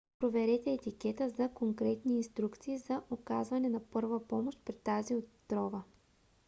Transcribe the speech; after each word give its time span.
проверете 0.19 0.71
етикета 0.73 1.29
за 1.29 1.49
конкретни 1.53 2.15
инструкции 2.17 2.77
за 2.77 3.01
оказване 3.09 3.69
на 3.69 3.79
първа 3.79 4.27
помощ 4.27 4.59
при 4.65 4.73
тази 4.73 5.15
отрова 5.15 5.83